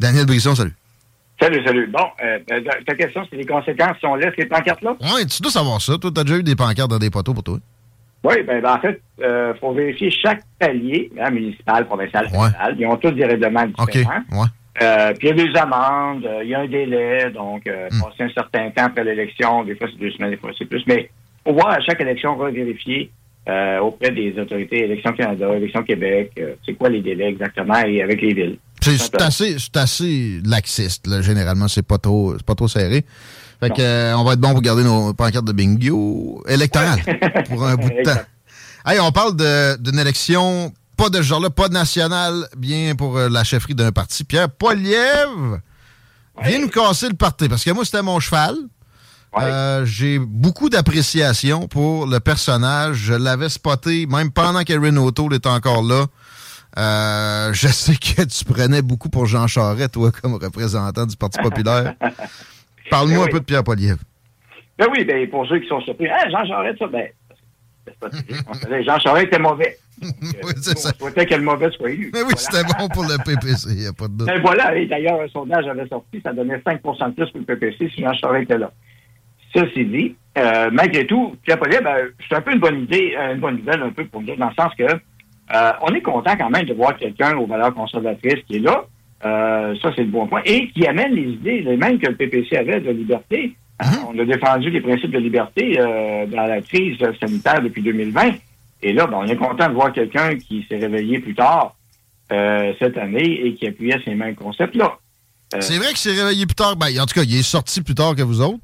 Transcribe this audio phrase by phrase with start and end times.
[0.00, 0.72] Daniel Brisson, salut.
[1.40, 1.86] Salut, salut.
[1.88, 4.96] Bon, euh, ta- ta question, c'est les conséquences si on laisse les pancartes là?
[5.00, 5.98] Ouais, tu dois savoir ça.
[5.98, 7.58] Toi, t'as déjà eu des pancartes dans des poteaux pour toi.
[8.22, 12.76] Oui, ben, ben, en fait, il faut vérifier chaque palier, hein, municipal, provincial, fédéral.
[12.78, 13.90] Ils ont tous des règlements OK.
[13.90, 14.22] différents.
[14.32, 14.46] Ouais.
[14.82, 17.88] Euh, puis il y a des amendes, euh, il y a un délai, donc euh,
[17.92, 18.00] Hmm.
[18.00, 20.82] passer un certain temps après l'élection, des fois c'est deux semaines, des fois c'est plus.
[20.88, 21.10] Mais
[21.46, 23.10] faut voir à chaque élection, on va vérifier
[23.48, 28.02] euh, auprès des autorités, Élections Canada, Élections Québec, euh, c'est quoi les délais exactement et
[28.02, 28.56] avec les villes.
[28.98, 31.68] C'est assez, assez laxiste, là, généralement.
[31.68, 33.04] C'est pas trop, pas trop serré.
[33.60, 37.00] Fait que, euh, on va être bon pour garder nos pancartes de bingo électorales
[37.48, 38.20] pour un bout de temps.
[38.86, 43.28] Hey, on parle de- d'une élection, pas de ce genre-là, pas nationale, bien pour euh,
[43.28, 44.24] la chefferie d'un parti.
[44.24, 45.58] Pierre Poilievre
[46.42, 48.56] vient nous casser le parti, parce que moi, c'était mon cheval.
[49.40, 52.96] Euh, J'ai beaucoup d'appréciation pour le personnage.
[52.98, 56.06] Je l'avais spoté, même pendant qu'Erin O'Toole était encore là.
[56.76, 61.38] Euh, je sais que tu prenais beaucoup pour Jean Charest, toi, comme représentant du Parti
[61.40, 61.94] populaire.
[62.90, 63.30] Parle-moi Ben un oui.
[63.32, 63.98] peu de Pierre Poilievre.
[64.78, 67.08] Ben oui, ben pour ceux qui sont surpris, ah, Jean Charest, ça, ben,
[68.00, 68.08] pas.
[68.48, 69.76] On Jean Charest était mauvais.
[70.02, 72.10] Donc, euh, nous, on souhaitait que le mauvais soit élu.
[72.12, 72.36] Mais oui, Voilà.
[72.36, 74.26] c'était bon pour le PPC, il n'y a pas de doute.
[74.26, 77.44] Ben voilà, et d'ailleurs, un sondage avait sorti, ça donnait 5% de plus pour le
[77.46, 78.72] PPC si Jean Charest était là.
[79.54, 83.34] Ceci dit, euh, malgré tout, Pierre Poilievre, ben, c'est un peu une bonne idée, euh,
[83.34, 84.84] une bonne nouvelle un peu pour nous, dans le sens que
[85.52, 88.84] euh, on est content quand même de voir quelqu'un aux valeurs conservatrices qui est là.
[89.24, 90.42] Euh, ça, c'est le bon point.
[90.44, 93.54] Et qui amène les idées, les mêmes que le PPC avait de liberté.
[93.80, 98.32] Hein, On a défendu les principes de liberté euh, dans la crise sanitaire depuis 2020.
[98.82, 101.74] Et là, ben, on est content de voir quelqu'un qui s'est réveillé plus tard
[102.32, 104.98] euh, cette année et qui appuyait ces mêmes concepts-là.
[105.54, 106.76] Euh, C'est vrai qu'il s'est réveillé plus tard.
[106.76, 108.60] Ben, en tout cas, il est sorti plus tard que vous autres.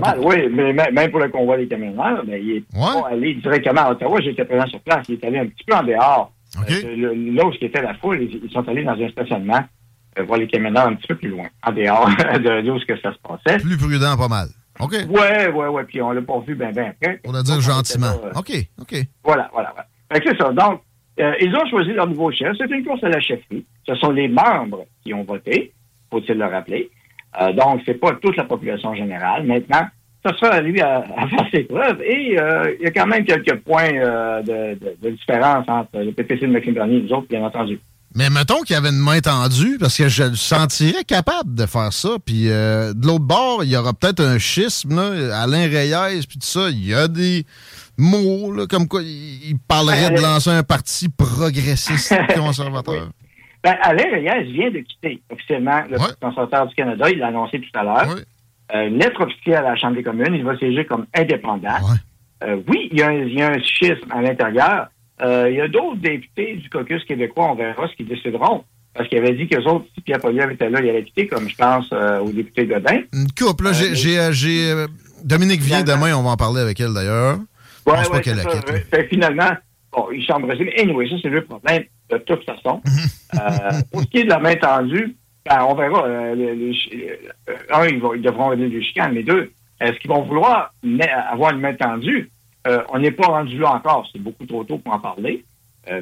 [0.00, 3.34] Pas mal, oui, mais même pour le convoi des camionneurs, mais il est pas allé
[3.34, 4.20] directement à Ottawa.
[4.20, 5.06] J'étais présent sur place.
[5.08, 6.32] Il est allé un petit peu en dehors.
[6.84, 9.60] Euh, le- là où était la foule, ils, ils sont allés dans un stationnement
[10.18, 12.84] euh, voir les camionneurs un petit peu plus loin, en dehors de, de où ce
[12.86, 13.58] que ça se passait.
[13.60, 14.48] Plus prudent, pas mal.
[14.80, 14.92] OK.
[15.08, 15.84] Ouais, ouais, ouais.
[15.84, 17.20] Puis on l'a pas vu bien, bien après.
[17.26, 18.06] On va dire gentiment.
[18.06, 18.94] là, euh, OK, OK.
[19.24, 19.86] Voilà, voilà, voilà.
[20.12, 20.52] Fait que c'est ça.
[20.52, 20.80] Donc,
[21.18, 22.56] ils ont choisi leur nouveau chef.
[22.58, 23.64] C'est une course à la chefferie.
[23.88, 25.72] Ce sont les membres qui ont voté,
[26.10, 26.90] faut-il le rappeler.
[27.40, 29.44] Euh, donc, c'est pas toute la population générale.
[29.44, 29.86] Maintenant,
[30.24, 32.00] ça sera à lui à, faire ses preuves.
[32.02, 36.12] Et euh, il y a quand même quelques points euh, de, de, différence entre le
[36.12, 37.78] PPC de Maxime Bernier et nous autres, bien entendu.
[38.16, 41.66] Mais mettons qu'il y avait une main tendue, parce que je le sentirais capable de
[41.66, 42.10] faire ça.
[42.24, 46.38] Puis euh, de l'autre bord, il y aura peut-être un schisme, là, Alain Reyes, puis
[46.38, 46.70] tout ça.
[46.70, 47.44] Il y a des
[47.98, 53.08] mots, là, comme quoi il parlerait de lancer un parti progressiste conservateur.
[53.64, 57.10] Ben, Alain Reyes vient de quitter officiellement le Parti conservateur du Canada.
[57.10, 58.16] Il l'a annoncé tout à l'heure.
[58.74, 60.34] Euh, lettre officielle à la Chambre des communes.
[60.34, 61.78] Il va siéger comme indépendant.
[62.44, 64.88] Euh, oui, il y, a un, schisme à l'intérieur.
[65.22, 68.64] Euh, il y a d'autres députés du caucus québécois, on verra ce qu'ils décideront.
[68.92, 71.48] Parce qu'il avait dit qu'eux autres, si Pierre Poliev était là, il allait quitter, comme
[71.48, 73.00] je pense au député Godin.
[73.14, 73.72] Une couple, là.
[73.72, 74.84] j'ai,
[75.24, 77.38] Dominique vient demain, on va en parler avec elle d'ailleurs.
[77.86, 78.90] Je pense pas qu'elle la quitte.
[78.92, 79.50] Ben, finalement,
[79.90, 81.84] bon, il semble Mais anyway, ça, c'est le problème
[82.18, 82.80] de toute façon.
[83.92, 85.16] pour ce qui est de la main tendue,
[85.46, 86.06] ben, on verra.
[86.06, 90.22] Euh, euh, un, ils, vont, ils, devront aider du chicane, mais deux, est-ce qu'ils vont
[90.22, 90.72] vouloir
[91.30, 92.30] avoir une main tendue?
[92.66, 94.08] Euh, on n'est pas rendu là encore.
[94.10, 95.44] C'est beaucoup trop tôt pour en parler.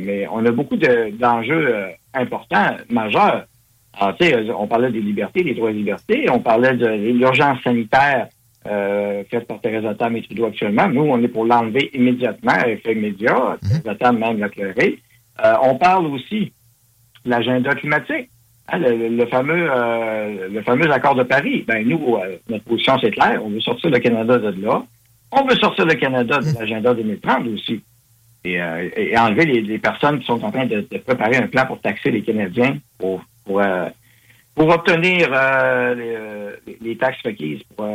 [0.00, 1.75] mais on a beaucoup d'enjeux
[2.14, 3.47] importants, majeurs.
[3.94, 6.31] Alors, on parlait des libertés, des droits et libertés.
[6.31, 8.29] On parlait de l'urgence sanitaire
[8.64, 10.88] faite par Thérèse Tam et Trudeau actuellement.
[10.88, 12.94] Nous, on est pour l'enlever immédiatement, effet.
[12.94, 13.82] Mm-hmm.
[13.82, 14.49] Thérèse Tam même l'a
[15.37, 15.58] clairé.
[15.62, 16.52] on parle aussi
[17.25, 18.29] de l'agenda climatique.
[18.69, 23.11] Hein, le, fameux euh, le fameux accord de Paris, ben nous, euh, notre position c'est
[23.11, 24.84] clair, on veut sortir le Canada de là.
[25.32, 27.82] On veut sortir le Canada de l'agenda 2030 aussi.
[28.44, 31.81] Et, euh, et enlever les, personnes qui sont en train de, préparer un plan pour
[31.81, 33.61] taxer les Canadiens pour pour,
[34.55, 35.31] pour obtenir
[35.96, 37.87] les, les, taxes requises pour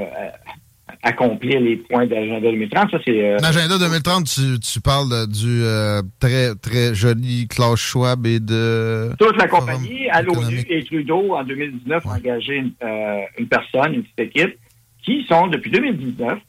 [1.07, 2.91] accomplir les points d'agenda 2030.
[2.91, 3.23] Ça, c'est.
[3.23, 9.11] Euh, L'agenda 2030, tu, tu parles du euh, très, très joli Klaus Schwab et de.
[9.17, 13.93] Toute la compagnie, à l'ONU et Trudeau, en 2019, ont engagé une, euh, une, personne,
[13.93, 14.57] une petite équipe,
[15.03, 16.39] qui sont, depuis 2019,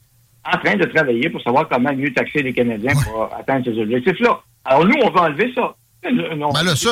[0.45, 4.41] en train de travailler pour savoir comment mieux taxer les Canadiens pour atteindre ces objectifs-là.
[4.65, 5.75] Alors, nous, on va enlever ça.
[6.37, 6.91] Non, ben là, ça,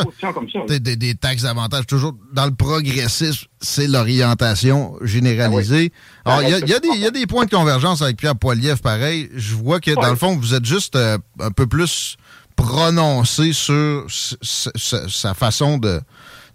[0.68, 5.94] Des, des, taxes d'avantage, toujours dans le progressisme, c'est l'orientation généralisée.
[6.26, 9.30] Alors, il y, a, des points de convergence avec Pierre Poilievre, pareil.
[9.34, 12.18] Je vois que, dans le fond, vous êtes juste euh, un peu plus
[12.58, 16.02] prononcé sur sa façon de,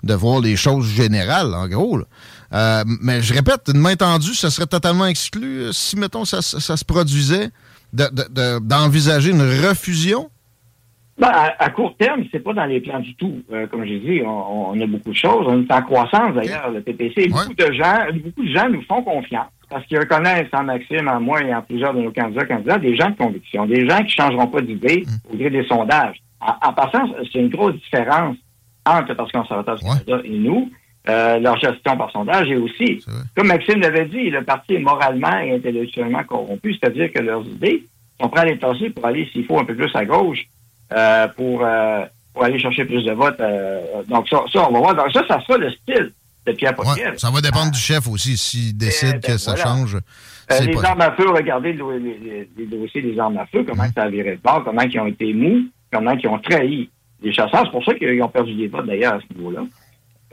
[0.02, 2.00] de voir les choses générales, en gros.
[2.52, 6.43] Euh, mais je répète, une main tendue, ça serait totalement exclu euh, si, mettons, ça,
[6.43, 7.50] se produisait
[7.93, 10.31] d'envisager une refusion
[11.22, 13.42] ben, à, court terme, c'est pas dans les plans du tout.
[13.52, 15.46] Euh, comme j'ai dit, on, a beaucoup de choses.
[15.46, 17.28] On est en croissance d'ailleurs, le PPC.
[17.28, 21.20] Beaucoup de gens, beaucoup de gens nous font confiance parce qu'ils reconnaissent en Maxime, en
[21.20, 24.16] moi et en plusieurs de nos candidats, candidats, des gens de conviction, des gens qui
[24.16, 25.32] changeront pas d'idée mm.
[25.32, 26.16] au gré des sondages.
[26.40, 28.36] En, passant, c'est une grosse différence
[28.84, 30.70] entre le Parti conservateur du Canada et nous.
[31.08, 33.04] Euh, leur gestion par sondage et aussi,
[33.36, 37.84] comme Maxime l'avait dit, le parti est moralement et intellectuellement corrompu, c'est-à-dire que leurs idées
[38.20, 40.46] sont prêtes à les tasser pour aller, s'il faut, un peu plus à gauche
[40.94, 43.40] euh, pour, euh, pour aller chercher plus de votes.
[43.40, 44.94] Euh, donc ça, ça, on va voir.
[44.94, 46.12] Donc ça, ça sera le style
[46.46, 47.18] de Pierre Poilievre.
[47.18, 49.96] ça va dépendre du chef aussi, s'il décide que ça change.
[50.50, 54.36] les armes à feu, regardez les, dossiers des armes à feu, comment ça a viré
[54.36, 56.90] de bord, comment ils ont été mous, comment ils ont trahi
[57.22, 57.62] les chasseurs.
[57.64, 59.62] C'est pour ça qu'ils ont perdu des votes d'ailleurs à ce niveau-là.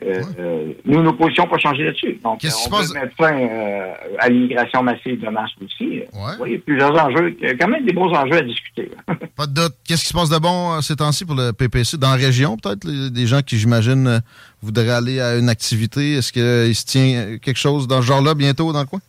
[0.03, 2.19] Euh, euh, nous, nos positions n'ont pas changé là-dessus.
[2.23, 6.03] Donc, on veut mettre fin euh, à l'immigration massive de masse aussi.
[6.45, 8.91] il y a plusieurs enjeux, il y a quand même des beaux enjeux à discuter.
[9.35, 9.75] pas de doute.
[9.85, 11.97] Qu'est-ce qui se passe de bon ces temps-ci pour le PPC?
[11.97, 12.87] Dans la région, peut-être?
[13.09, 14.21] Des gens qui, j'imagine,
[14.61, 16.13] voudraient aller à une activité.
[16.13, 18.99] Est-ce qu'il se tient quelque chose dans ce genre-là bientôt dans le coin?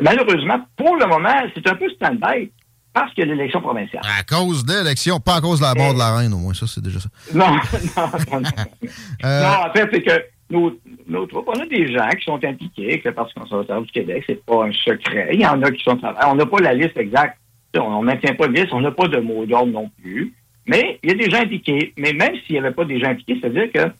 [0.00, 2.50] Malheureusement, pour le moment, c'est un peu stand-by
[2.92, 4.02] parce a l'élection provinciale.
[4.04, 6.54] À cause de l'élection, pas à cause de la mort de la reine, au moins,
[6.54, 7.08] ça, c'est déjà ça.
[7.34, 8.48] Non, non, non.
[9.24, 10.72] Euh, non, en fait, c'est que nos,
[11.06, 14.24] nos troupes, on a des gens qui sont impliqués avec le Parti conservateur du Québec,
[14.26, 15.30] c'est pas un secret.
[15.32, 15.98] Il y en a qui sont.
[16.26, 17.38] On n'a pas la liste exacte.
[17.76, 20.34] On ne maintient pas de liste, on n'a pas de mot d'ordre non plus.
[20.66, 21.92] Mais il y a des gens impliqués.
[21.96, 23.92] Mais même s'il n'y avait pas des gens impliqués, c'est-à-dire que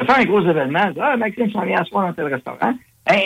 [0.00, 2.74] de faire un gros événement, ah, Maxime s'en vient à soir dans tel restaurant,
[3.06, 3.18] ben,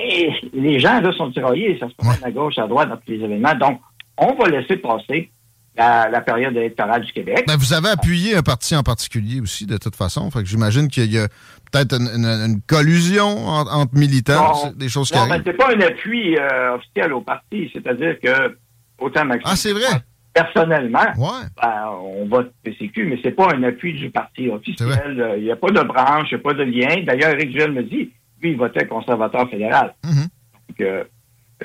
[0.52, 3.24] les gens là sont tiraillés, ça se passe à gauche, à droite dans tous les
[3.24, 3.54] événements.
[3.54, 3.80] Donc,
[4.28, 5.30] on va laisser passer
[5.76, 7.44] la, période électorale du Québec.
[7.46, 10.30] Ben, vous avez appuyé un parti en particulier aussi, de toute façon.
[10.30, 11.28] Fait que j'imagine qu'il y a
[11.70, 15.42] peut-être une, collusion entre, militants, des choses qui non, arrivent.
[15.46, 17.70] c'est pas un appui euh, officiel au parti.
[17.72, 18.56] C'est-à-dire que,
[18.98, 19.50] autant Maxime...
[19.50, 20.02] Ah, c'est vrai?
[20.34, 25.36] Personnellement, ben, on vote PCQ, mais c'est pas un appui du parti officiel.
[25.36, 27.04] Il n'y a pas de branche, il n'y a pas de lien.
[27.04, 28.10] D'ailleurs, Eric Juel me dit,
[28.40, 29.94] lui, il votait conservateur fédéral.
[30.04, 30.28] Mm-hmm.
[30.68, 31.04] Donc, euh,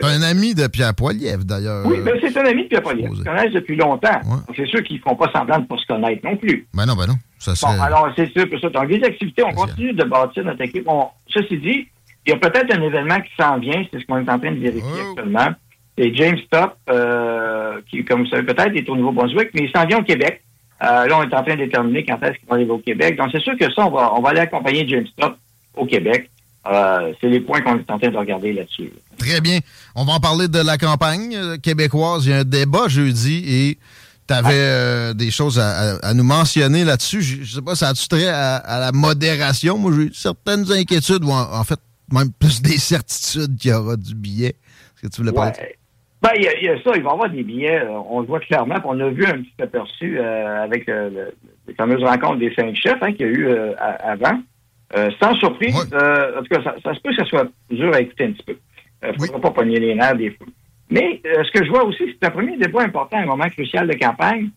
[0.02, 1.86] c'est un ami de Pierre Poilievre, d'ailleurs.
[1.86, 3.14] Oui, mais c'est un ami de Pierre Poilievre.
[3.14, 4.22] Ils se connaissent depuis longtemps.
[4.56, 6.68] C'est sûr qu'ils ne font pas semblant de ne pas se connaître non plus.
[6.74, 7.16] Ben non, ben non.
[7.40, 8.70] Ça, bon, alors, c'est sûr que ça.
[8.70, 10.88] Donc, les activités, on continue de bâtir notre équipe.
[11.28, 11.88] ceci dit,
[12.26, 14.52] il y a peut-être un événement qui s'en vient, c'est ce qu'on est en train
[14.52, 15.12] de vérifier oh.
[15.12, 15.50] actuellement.
[15.98, 19.86] c'est James Top, euh, qui, comme vous savez peut-être, est au Nouveau-Brunswick, mais il s'en
[19.86, 20.42] vient au Québec.
[20.84, 23.18] Euh, là, on est en train de déterminer quand est-ce qu'il va arriver au Québec.
[23.18, 25.38] Donc, c'est sûr que ça, on va, on va aller accompagner James Top
[25.76, 26.30] au Québec.
[26.72, 28.92] Euh, c'est les points qu'on est en train de regarder là-dessus.
[29.18, 29.60] Très bien.
[29.96, 32.26] On va en parler de la campagne euh, québécoise.
[32.26, 33.78] Il y a un débat jeudi et
[34.28, 37.22] tu avais euh, des choses à, à- à nous mentionner là-dessus.
[37.22, 39.78] Je, je sais pas, ça a-tu trait à, à la modération?
[39.78, 41.80] Moi, j'ai certaines inquiétudes, ou en, en fait,
[42.12, 44.56] même plus des certitudes qu'il y aura du billet.
[44.98, 45.52] Est-ce que tu voulais parler?
[45.60, 45.76] Ouais.
[46.22, 47.92] Ben, il y, a- il y a ça, il va y avoir des billets, euh,
[48.10, 52.40] on le voit clairement, on a vu un petit aperçu euh, avec les fameuses rencontres
[52.40, 53.48] des cinq chefs hein, qu'il y a eu
[54.04, 54.42] avant.
[54.96, 55.98] Euh, sans surprise, Ouais.
[56.02, 58.32] euh, en tout cas, ça, ça se peut que ça soit dur à écouter un
[58.32, 58.58] petit peu.
[59.04, 59.28] Il ne Oui.
[59.28, 60.46] faudra pas pogner les nerfs des fous.
[60.90, 63.86] Mais euh, ce que je vois aussi, c'est un premier débat important, un moment crucial
[63.88, 64.50] de campagne.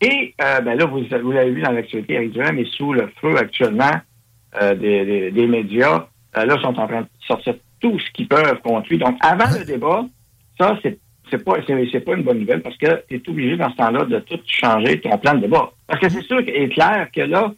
[0.00, 3.10] Et euh, ben là, vous, vous l'avez vu dans l'actualité, Eric Duhem est sous le
[3.20, 3.90] feu actuellement
[4.60, 6.06] euh, des, des- des médias.
[6.36, 8.98] Euh, là, ils sont en train de sortir tout ce qu'ils peuvent contre lui.
[8.98, 10.04] Donc, avant le débat,
[10.60, 10.98] ça, c'est
[11.30, 14.04] c'est pas c'est, pas une bonne nouvelle parce que tu es obligé dans ce temps-là
[14.04, 15.70] de tout changer ton plan de débat.
[15.86, 17.52] Parce que c'est sûr qu'il est clair que là,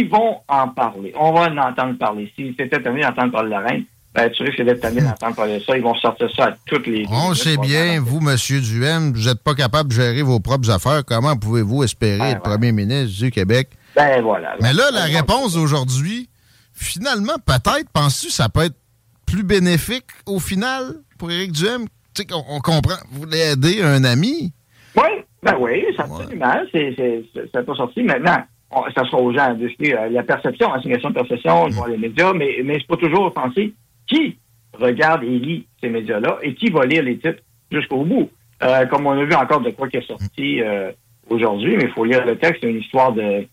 [0.00, 1.12] ils vont en parler.
[1.18, 2.32] On va en entendre parler.
[2.36, 3.84] Si c'était terminé d'entendre parler de la reine,
[4.14, 5.76] ben, tu risques d'être terminé d'entendre parler de ça.
[5.76, 7.04] Ils vont sortir ça à toutes les.
[7.10, 11.02] On sait bien, vous, Monsieur Duhem, vous n'êtes pas capable de gérer vos propres affaires.
[11.06, 13.70] Comment pouvez-vous espérer Ouais, être premier ministre du Québec?
[13.96, 14.56] Ben voilà.
[14.60, 16.28] Mais là, la réponse d'aujourd'hui,
[16.72, 18.76] finalement, peut-être, penses-tu, ça peut être
[19.26, 21.84] plus bénéfique au final pour Éric Duhem?
[22.14, 24.52] Tu sais, qu'on- on comprend, vous voulez aider un ami?
[24.94, 25.08] Oui,
[25.42, 26.54] ben oui, ça absolument.
[26.70, 26.94] C'est,
[27.34, 28.02] c'est pas sorti.
[28.02, 31.88] Maintenant, on- ça sera aux gens à décider euh, la perception, assignation de perception, voir
[31.88, 33.72] les médias, mais, mais c'est pas toujours penser
[34.06, 34.36] qui
[34.72, 38.30] regarde et lit ces médias-là et qui va lire les titres jusqu'au bout?
[38.62, 40.92] Euh, comme on a vu encore de quoi qui est sorti euh,
[41.28, 43.46] aujourd'hui, mais il faut lire le texte, c'est une histoire de,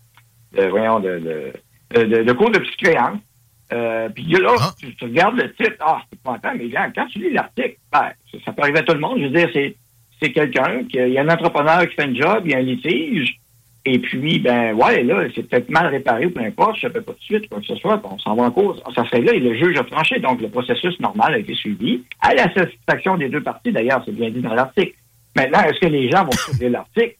[0.56, 1.52] de voyons, de,
[1.94, 3.18] de, de, cours de psychologie.
[3.72, 4.70] Euh, puis là, Ah.
[4.80, 7.76] tu, tu regardes le titre, ah, c'est pas content, mais quand, quand tu lis l'article,
[7.92, 9.18] ben, ça, ça peut arriver à tout le monde.
[9.18, 9.76] Je veux dire, c'est,
[10.20, 12.58] c'est quelqu'un, qui, il y a un entrepreneur qui fait un job, il y a
[12.58, 13.39] un litige,
[13.94, 17.00] et puis, ben, ouais, là, c'est peut-être mal réparé ou peu importe, je ne sais
[17.00, 18.82] pas tout de suite, quoi que ce soit, on s'en va en cause.
[18.94, 20.18] Ça serait là et le juge a tranché.
[20.18, 24.12] Donc, le processus normal a été suivi, à la satisfaction des deux parties, d'ailleurs, c'est
[24.14, 24.94] bien dit dans l'article.
[25.36, 27.16] Maintenant, est-ce que les gens vont suivre l'article?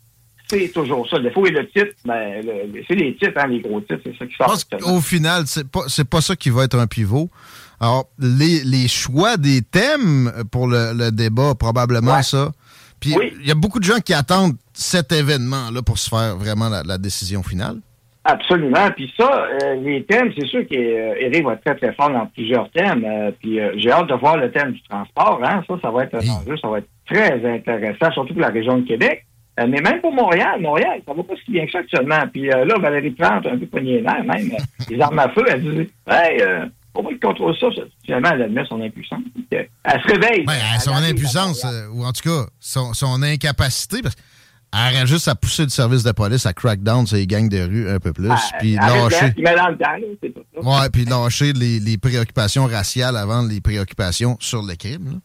[0.48, 1.16] C'est toujours ça.
[1.18, 4.16] Le défaut et le titre, ben, le- c'est les titres, hein, les gros titres, c'est
[4.18, 4.56] ça qui sort.
[4.80, 7.30] qu'au final, c'est pas, c'est pas ça qui va être un pivot.
[7.78, 12.22] Alors, les, les choix des thèmes pour le, le débat, probablement Ouais.
[12.24, 12.50] ça.
[12.98, 13.32] Puis, Oui.
[13.40, 16.82] il y a beaucoup de gens qui attendent cet événement-là pour se faire vraiment la,
[16.82, 17.76] la décision finale?
[18.24, 18.90] Absolument.
[18.94, 22.70] Puis ça, euh, les thèmes, c'est sûr qu'Éric va être très, très fort dans plusieurs
[22.70, 23.02] thèmes.
[23.04, 25.40] euh, puis euh, j'ai hâte de voir le thème du transport.
[25.42, 25.62] Hein.
[25.66, 26.30] Ça, ça va être un Oui.
[26.30, 29.24] enjeu, ça va être très intéressant, surtout pour la région de Québec.
[29.58, 32.20] Mais même pour Montréal, Montréal, ça va pas si bien que ça actuellement.
[32.32, 34.50] Puis là, Valérie Plante, un peu poignée nerfs, même,
[34.88, 36.42] les armes à feu, elle dit Hey,
[36.94, 37.66] on va contrôler ça.
[38.04, 39.20] Finalement, elle admet son impuissance.
[39.34, 40.44] Puis, Elle se réveille.
[40.46, 44.14] Ben, son impuissance, ou en tout cas, son, son incapacité, parce
[44.72, 47.88] aurait juste à pousser le service de police à crackdown sur les gangs de rue
[47.90, 49.34] un peu plus, Ah, puis arrête lâcher.
[50.62, 55.20] Ouais, puis lâcher les, les préoccupations raciales avant les préoccupations sur le crime.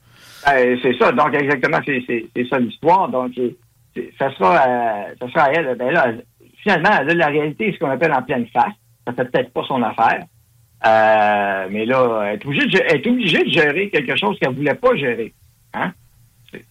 [0.48, 1.12] Euh, c'est ça.
[1.12, 3.10] Donc, exactement, c'est, ça l'histoire.
[3.10, 3.32] Donc,
[4.20, 5.76] ça sera, euh, ça sera à elle.
[5.78, 6.12] Ben là,
[6.62, 8.74] finalement, là, la réalité, c'est ce qu'on appelle en pleine face.
[9.08, 10.24] Ça fait peut-être pas son affaire.
[10.86, 14.54] Euh, mais là, elle est, obligée de, elle est obligée de gérer quelque chose qu'elle
[14.56, 15.34] voulait pas gérer.
[15.74, 15.94] Hein?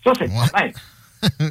[0.04, 0.48] Ça, c'est le Ouais.
[0.48, 0.72] problème.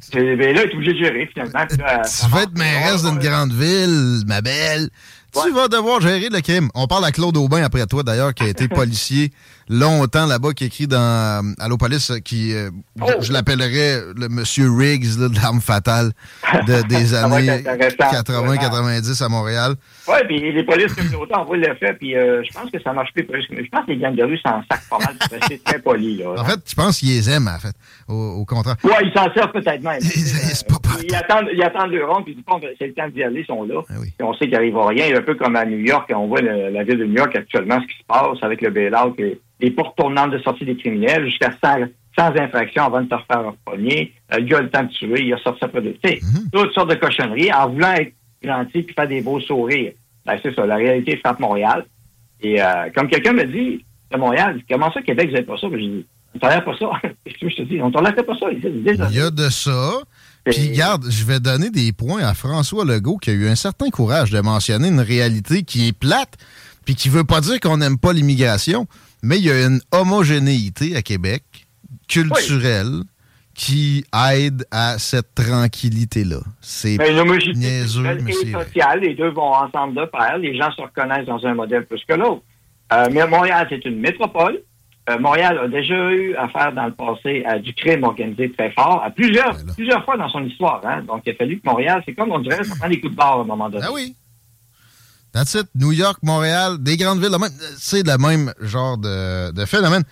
[0.00, 1.58] C'est- ben là, est obligée de gérer, finalement.
[1.78, 4.88] Là, Tu vas être mairesse d'une grande ville, ma belle.
[5.32, 6.68] Tu vas devoir gérer le crime.
[6.74, 9.30] On parle à Claude Aubin après toi, d'ailleurs, qui a été policier
[9.70, 10.98] longtemps là-bas, qui écrit dans
[11.44, 13.20] euh, Allo Police, qui, euh, je- Oh.
[13.22, 16.10] je, l'appellerais le monsieur Riggs là, de l'arme fatale
[16.66, 18.10] de- des années être intéressant.
[18.10, 19.74] 80-90 à Montréal.
[20.08, 22.92] Oui, puis les polices communautaires, on voit le fait, puis euh, je pense que ça
[22.92, 23.24] marche plus.
[23.30, 26.18] Je pense que les gangs de rue s'en sacent pas mal rester très polis.
[26.18, 27.74] Là, En fait, je pense qu'ils les aiment, en fait,
[28.08, 28.76] au, au contraire.
[28.84, 30.00] Oui, ils s'en servent peut-être même.
[30.00, 33.08] C'est pas pas- Ils attendent, ils attendent le rond, puis ils disent, c'est le temps
[33.08, 33.82] d'y aller, ils sont là.
[33.88, 34.12] Ah oui.
[34.18, 35.16] Puis on sait qu'il n'arrivera rien.
[35.16, 37.80] Un peu comme à New York, on voit le- la ville de New York actuellement,
[37.80, 41.26] ce qui se passe avec le bail-out, les, les portes tournantes de sortie des criminels,
[41.26, 41.86] jusqu'à 100,
[42.18, 44.12] 100 infractions avant de te refaire repogner.
[44.32, 45.94] Euh, le gars a le temps de tuer, il a sorti après de...
[46.02, 46.50] Tu Mhm.
[46.52, 48.12] toutes sortes de cochonneries, en voulant être
[48.42, 49.92] gentil puis faire des beaux sourires.
[50.26, 51.84] Ben, c'est ça, la réalité frappe Montréal.
[52.42, 55.68] Et euh, comme quelqu'un me dit, de Montréal, comment ça, Québec, vous n'avez pas ça?
[55.68, 56.90] Ben, j'ai dit, on tolère pas ça.
[57.24, 57.80] Qu'est-ce que je te dis?
[57.82, 58.46] On tolère pas ça.
[58.50, 59.08] Ils disent, désolé.
[59.12, 59.92] Il y a de ça.
[60.50, 63.90] Puis, regarde, je vais donner des points à François Legault qui a eu un certain
[63.90, 66.36] courage de mentionner une réalité qui est plate,
[66.84, 68.86] puis qui veut pas dire qu'on n'aime pas l'immigration,
[69.22, 71.42] mais il y a une homogénéité à Québec,
[72.08, 73.02] culturelle,
[73.54, 76.40] qui aide à cette tranquillité-là.
[76.60, 80.38] C'est Ben, une homogénéité culturelle et sociale, les deux vont ensemble de pair.
[80.38, 82.42] Les gens se reconnaissent dans un modèle plus que l'autre.
[82.92, 84.62] Euh, mais Montréal, c'est une métropole.
[85.10, 89.02] Euh, Montréal a déjà eu affaire dans le passé à du crime organisé très fort,
[89.04, 90.80] à plusieurs, Ben plusieurs fois dans son histoire.
[90.84, 91.02] Hein?
[91.02, 93.16] Donc, il a fallu que Montréal, c'est comme on dirait, ça prend des coups de
[93.16, 93.84] barre à un moment donné.
[93.86, 94.14] Ah oui.
[95.32, 95.66] That's it.
[95.74, 97.36] New York, Montréal, des grandes villes,
[97.78, 100.02] c'est le même genre de, de phénomène.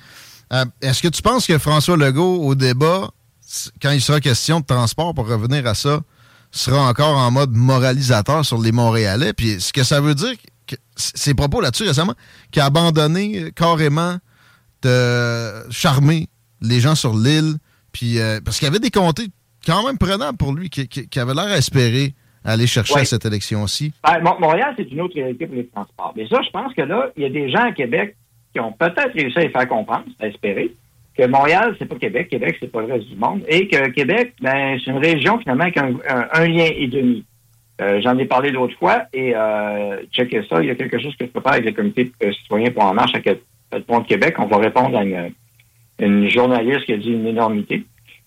[0.52, 3.10] Euh, Est-ce que tu penses que François Legault, au débat,
[3.82, 6.00] quand il sera question de transport, pour revenir à ça,
[6.50, 9.32] sera encore en mode moralisateur sur les Montréalais?
[9.32, 10.34] Puis ce que ça veut dire,
[10.66, 12.14] que, ses propos là-dessus récemment,
[12.50, 14.18] qu'il a abandonné carrément
[14.82, 16.26] de charmer
[16.60, 17.54] les gens sur l'île,
[17.92, 19.26] puis euh, parce qu'il y avait des comtés
[19.66, 23.00] quand même prenables pour lui, qui, qui- qui avaient l'air à espérer aller chercher Ouais.
[23.02, 23.92] à cette élection-ci.
[24.02, 26.14] Ben, Mon- Montréal, c'est une autre réalité pour les transports.
[26.16, 28.16] Mais ça, je pense que là, il y a des gens à Québec
[28.54, 30.74] qui ont peut-être réussi à les faire comprendre, c'est à espérer,
[31.16, 34.34] que Montréal, c'est pas Québec, Québec, c'est pas le reste du monde, et que Québec,
[34.40, 37.24] ben, c'est une région finalement avec un, un- un lien et demi.
[37.80, 41.14] Euh, J'en ai parlé l'autre fois, et euh, checkez ça, il y a quelque chose
[41.16, 43.20] que je prépare avec le comité euh, citoyen pour En Marche à
[43.70, 44.36] À Pont de Québec.
[44.38, 45.32] On va répondre à une,
[45.98, 47.84] une journaliste qui a dit une énormité.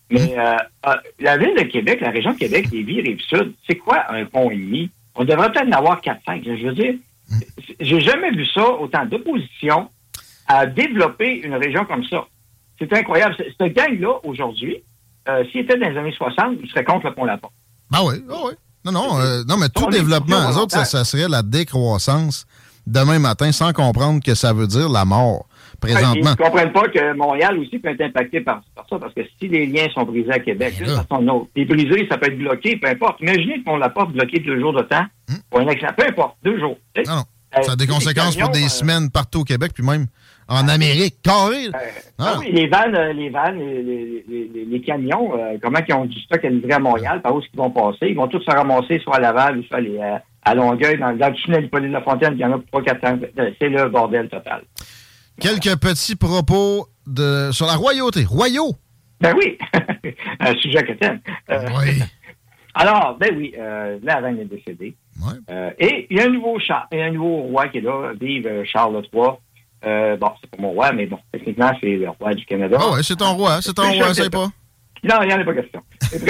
[0.09, 0.55] Mais euh,
[0.87, 4.25] euh, la ville de Québec, la région de Québec, les villes Rive-Sud, c'est quoi un
[4.25, 4.89] pont et demi?
[5.15, 6.43] On devrait peut-être en avoir 4-5.
[6.43, 6.95] Je veux dire,
[7.79, 9.89] j'ai jamais vu ça, autant d'opposition
[10.47, 12.25] à développer une région comme ça.
[12.77, 13.35] C'est incroyable.
[13.37, 14.77] Ce- gang-là, aujourd'hui,
[15.29, 17.49] euh, s'il était dans les années 60, il serait contre le pont Lapon.
[17.93, 18.53] Ah oui, ah oui.
[18.83, 22.47] Non, non, euh, non, mais tout développement, eux autres, ça serait la décroissance
[22.87, 26.31] demain matin sans comprendre que ça veut dire la mort Ils présentement.
[26.31, 29.47] ne comprennent pas que Montréal aussi peut être impacté par, par ça, parce que si
[29.47, 32.77] les liens sont brisés à Québec, Ben d'une façon autre, brisés, ça peut être bloqué,
[32.77, 33.19] peu importe.
[33.21, 35.05] Imaginez qu'on la porte bloquée deux jours de temps
[35.49, 36.77] pour un accident, peu importe, deux jours.
[36.93, 37.09] tu sais.
[37.09, 37.23] Non, non.
[37.57, 40.05] Euh, Ça a des conséquences pour des euh, semaines partout au Québec, puis même
[40.47, 41.15] en Amérique.
[41.21, 41.65] Carré.
[41.67, 41.71] Euh,
[42.17, 42.33] Ah.
[42.35, 46.17] ah oui, les vannes, les vannes, les, les, les- les camions, comment ils ont du
[46.21, 48.07] stock à livrer à Montréal, par où ils vont passer?
[48.07, 49.99] Ils vont tous se ramasser soit à Laval ou soit à, les-
[50.43, 52.83] à Longueuil, dans, dans le tunnel Hippolyte de la Fontaine, il y en a pour
[52.83, 53.19] 3 4 ans.
[53.59, 54.63] C'est le bordel total.
[55.39, 58.23] Quelques petits propos de, sur la royauté.
[58.25, 58.75] Royaux.
[59.19, 59.57] Ben oui,
[60.39, 61.19] un sujet que t'aimes.
[61.51, 62.01] Euh, Oui.
[62.73, 64.95] Alors, ben oui, euh, la reine est décédée.
[65.21, 65.33] Ouais.
[65.49, 67.79] Euh, et il y a un nouveau Charles, il y a un nouveau roi qui
[67.79, 69.23] est là, vive euh, Charles III.
[69.85, 72.77] Euh, bon, c'est pas mon roi, mais bon, techniquement, c'est le roi du Canada.
[72.79, 74.47] Ah ouais, c'est ton roi, c'est ton roi, c'est pas.
[75.03, 75.81] Il n'y en a pas question.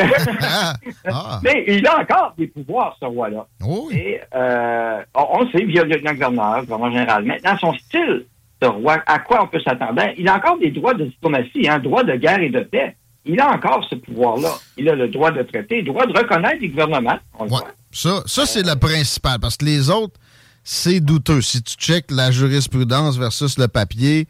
[1.07, 3.47] Ah, mais il a encore des pouvoirs, ce roi-là.
[3.63, 3.95] Oui.
[3.95, 7.25] Et euh, on, le sait, il y a le lieutenant-gouverneur, gouverneur général.
[7.25, 8.25] Maintenant, son style
[8.61, 10.01] de roi, à quoi on peut s'attendre?
[10.17, 12.95] Il a encore des droits de diplomatie, hein, droit de guerre et de paix.
[13.25, 14.51] Il a encore ce pouvoir-là.
[14.77, 17.17] Il a le droit de traiter, le droit de reconnaître les gouvernements.
[17.39, 17.57] On le Ouais.
[17.57, 17.67] voit.
[17.91, 20.19] Ça, ça c'est le principal, parce que les autres,
[20.63, 21.41] c'est douteux.
[21.41, 24.27] Si tu checkes la jurisprudence versus le papier,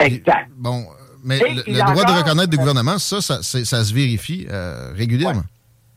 [0.00, 0.48] Exact.
[0.56, 0.84] bon,
[1.24, 5.42] mais le, droit de reconnaître du gouvernement, ça, ça, ça se vérifie euh, régulièrement.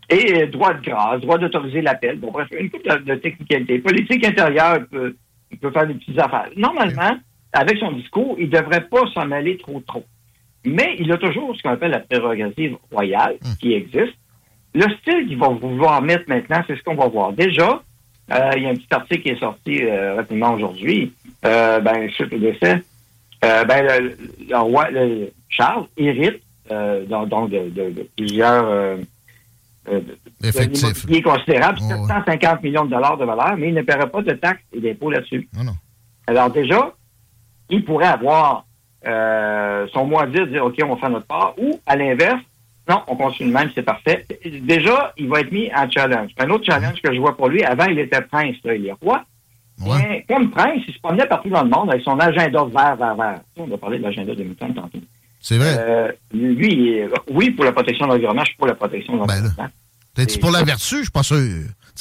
[0.09, 2.17] Et euh, droit de grâce, droit d'autoriser l'appel.
[2.17, 3.79] Bon, bref, une couple de, de technicalités.
[3.79, 5.15] Politique intérieure, il peut,
[5.51, 6.49] il peut faire des petites affaires.
[6.55, 7.17] Normalement,
[7.51, 10.05] avec son discours, il ne devrait pas s'en aller trop, trop.
[10.65, 14.15] Mais il a toujours ce qu'on appelle la prérogative royale qui existe.
[14.73, 17.33] Le style qu'il va vouloir mettre maintenant, c'est ce qu'on va voir.
[17.33, 17.81] Déjà,
[18.31, 21.13] euh, il y a un petit article qui est sorti euh, rapidement aujourd'hui,
[21.45, 22.83] euh, ben, suite au décès.
[23.45, 24.17] Euh, ben, le,
[24.50, 28.97] le roi le- Charles hérite euh, donc, donc de, de- de plusieurs euh,
[29.89, 30.82] euh, de- Effectif.
[30.84, 32.08] de l'immobilier considérable, Oh, ouais.
[32.08, 35.12] 750 millions de dollars de valeur, mais il ne paierait pas de taxes et d'impôts
[35.12, 35.47] là-dessus.
[35.56, 35.76] Non, non.
[36.28, 36.93] Alors déjà,
[37.69, 38.65] il pourrait avoir
[39.93, 42.41] son mot à dire, dire OK, on va faire notre part, ou à l'inverse,
[42.89, 44.26] non, on continue de même, c'est parfait.
[44.45, 46.32] Déjà, il va être mis en challenge.
[46.38, 48.93] Un autre challenge que je vois pour lui, avant, il était prince, là, il est
[49.02, 49.23] roi.
[49.79, 49.97] Ouais.
[50.09, 53.15] Mais comme prince, il se promenait partout dans le monde avec son agenda vert, vert,
[53.15, 53.41] vert.
[53.57, 54.99] On va parler de l'agenda de Newton tantôt.
[55.39, 55.75] C'est vrai.
[55.77, 59.35] Euh, lui, oui, pour la protection de l'environnement, je suis pour la protection de Ben
[59.35, 59.69] l'environnement.
[60.15, 60.95] T'es-tu pour la vertu?
[60.97, 61.37] Je suis pas sûr.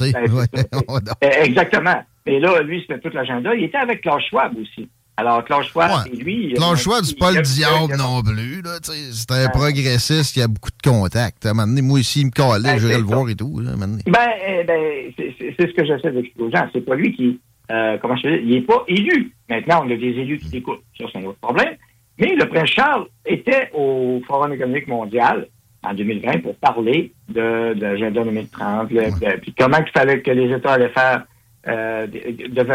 [0.00, 0.74] Ben, ouais, c'est.
[0.74, 2.02] Euh, exactement.
[2.26, 3.54] Mais là, lui, c'était tout l'agenda.
[3.54, 4.88] Il était avec Klaus Schwab aussi.
[5.18, 6.12] Alors, Klaus Schwab, Ouais.
[6.12, 6.52] et lui...
[6.54, 8.62] Claude Schwab, c'est pas le diable non plus.
[9.12, 9.48] C'est un Ah.
[9.48, 11.46] progressiste qui a beaucoup de contacts.
[11.46, 13.14] À un moment donné, moi ici, il me calait, Ben, j'irais c'est le ça.
[13.14, 13.60] voir et tout.
[13.60, 13.70] là.
[13.78, 14.28] Ben, ben
[15.16, 16.68] c'est c'est- c'est ce que j'essaie d'expliquer aux gens.
[16.74, 19.32] C'est pas lui qui, euh, comment je peux dire, il est pas élu.
[19.48, 20.82] Maintenant, on a des élus qui l'écoutent.
[20.98, 21.74] Ça, c'est un autre problème.
[22.18, 25.48] Mais le prince Charles était au Forum économique mondial
[25.82, 30.30] en 2020 pour parler de, de l'agenda 2030, le- de- puis comment il fallait que
[30.30, 31.24] les États allaient faire,
[31.68, 32.06] euh,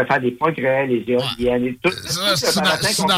[0.06, 1.96] faire des progrès, les éoliennes, tout, tout
[2.36, 3.08] C'est qu'on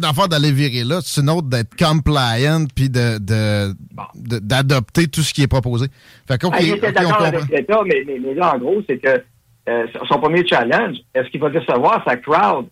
[0.00, 1.00] une affaire d'aller virer là.
[1.02, 3.72] C'est une autre d'être compliant puis de, de-
[4.14, 5.86] de- d'adopter tout ce qui est proposé.
[6.28, 6.60] Fait que, Ah,
[6.92, 9.22] d'accord avec l'État, mais, mais, mais là, en gros, c'est que
[9.68, 12.66] euh, son premier challenge, est-ce qu'il va décevoir sa crowd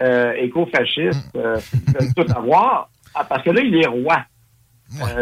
[0.00, 1.38] euh, éco-fasciste, Mm.
[1.38, 1.56] euh,
[2.00, 2.88] de tout avoir?
[3.14, 4.18] Ah, parce que là, il est roi.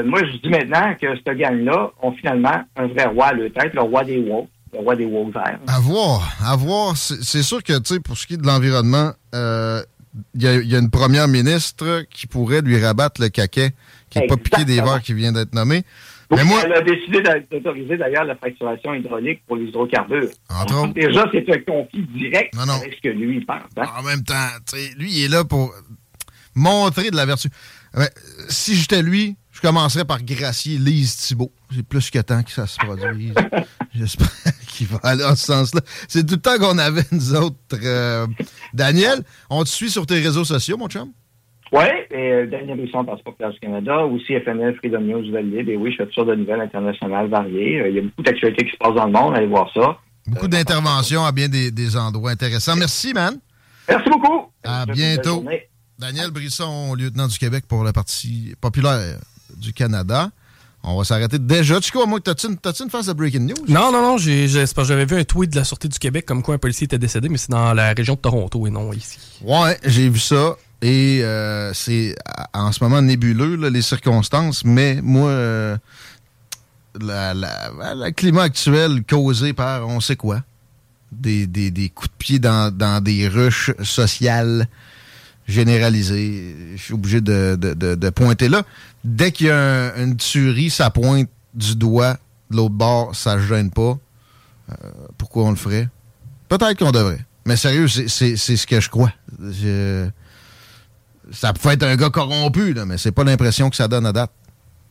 [0.05, 3.75] Moi, je dis maintenant que cette gang-là ont finalement un vrai roi à leur tête,
[3.75, 5.59] le roi des woke, le roi des woke verts.
[5.67, 6.97] À voir, à voir.
[6.97, 10.71] C'est sûr que, tu sais, pour ce qui est de l'environnement, il y, a, il
[10.71, 13.73] y, a, une première ministre qui pourrait lui rabattre le caquet,
[14.09, 15.83] qui n'est pas piqué des verres qui vient d'être nommé.
[16.31, 20.29] Moi, elle a décidé d'autoriser d'ailleurs la fracturation hydraulique pour les hydrocarbures.
[20.49, 22.75] Entre déjà, c'est un conflit direct non, non.
[22.75, 23.63] avec ce que lui pense.
[23.77, 23.85] Hein?
[23.99, 24.49] En même temps,
[24.99, 25.73] lui, il est là pour
[26.55, 27.49] montrer de la vertu.
[27.95, 28.11] Mais,
[28.49, 31.53] si j'étais lui, je commencerais par gracier Lise Thibault.
[31.75, 33.33] C'est plus que temps que ça se produise.
[33.95, 34.29] J'espère
[34.67, 35.81] qu'il va aller en ce sens-là.
[36.09, 37.57] C'est tout le temps qu'on avait, nous autres.
[37.73, 38.27] Euh,
[38.75, 41.11] Daniel, on te suit sur tes réseaux sociaux, mon chum?
[41.73, 45.69] Oui, et euh, Daniel Bisson, Passeport du Canada, aussi FNL, Freedom News, Valide.
[45.69, 47.81] Et oui, je fais toutes de nouvelles internationales variées.
[47.81, 49.35] Euh, il y a beaucoup d'actualités qui se passent dans le monde.
[49.35, 49.99] Allez voir ça.
[50.27, 52.77] Beaucoup d'interventions à bien des, endroits intéressants.
[52.77, 53.39] Merci, man.
[53.89, 54.51] Merci beaucoup.
[54.65, 55.45] À bientôt.
[55.99, 59.19] Daniel Brisson, lieutenant du Québec pour la partie populaire
[59.57, 60.31] du Canada.
[60.83, 61.81] On va s'arrêter déjà.
[61.81, 63.55] Tu moi, t'as-tu une, une phase de breaking news?
[63.69, 64.19] Non, non, non.
[64.19, 67.29] J'avais vu un tweet de la Sûreté du Québec comme quoi un policier était décédé,
[67.29, 69.19] mais c'est dans la région de Toronto et non ici.
[69.43, 70.57] Ouais, j'ai vu ça.
[70.87, 72.15] Et euh, c'est
[72.55, 75.77] en ce moment nébuleux, les circonstances, mais moi, euh,
[77.01, 80.45] le climat actuel causé par on sait quoi,
[81.11, 84.69] des, coups de pied dans, des ruches sociales
[85.49, 88.63] généralisées, je suis obligé de, pointer là.
[89.03, 92.17] Dès qu'il y a une tuerie, ça pointe du doigt
[92.49, 93.99] de l'autre bord, ça ne gêne pas.
[94.71, 94.75] Euh,
[95.19, 95.89] pourquoi on le ferait?
[96.49, 97.25] Peut-être qu'on devrait.
[97.45, 99.13] Mais sérieux, c'est ce que je crois.
[101.33, 104.13] Ça peut être un gars corrompu, là, mais c'est pas l'impression que ça donne à
[104.13, 104.33] date,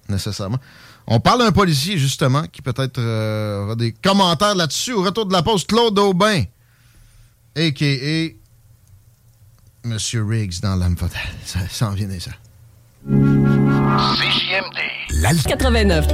[0.10, 0.60] nécessairement.
[1.08, 4.94] On parle d'un policier, justement, qui peut-être euh, aura des commentaires là-dessus.
[4.94, 6.44] Au retour de la pause, Claude Aubin,
[7.56, 8.36] a.k.a.
[9.88, 11.22] Monsieur Riggs dans l'âme fatale.
[11.46, 12.32] Ça s'en vient ça.
[13.08, 14.80] CJMD.
[15.22, 16.08] 89.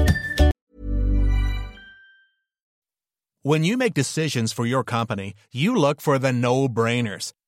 [3.44, 7.32] When you make decisions for your company, you look for the no-brainers.